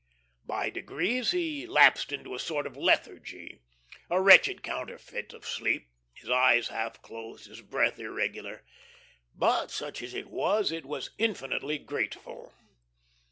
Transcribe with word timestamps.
By 0.47 0.71
degrees 0.71 1.29
he 1.29 1.67
lapsed 1.67 2.11
into 2.11 2.33
a 2.33 2.39
sort 2.39 2.65
of 2.65 2.75
lethargy, 2.75 3.61
a 4.09 4.19
wretched 4.19 4.63
counterfeit 4.63 5.31
of 5.31 5.45
sleep, 5.45 5.91
his 6.15 6.27
eyes 6.27 6.69
half 6.69 7.03
closed, 7.03 7.45
his 7.45 7.61
breath 7.61 7.99
irregular. 7.99 8.63
But, 9.35 9.69
such 9.69 10.01
as 10.01 10.15
it 10.15 10.31
was, 10.31 10.71
it 10.71 10.85
was 10.87 11.11
infinitely 11.19 11.77
grateful. 11.77 12.51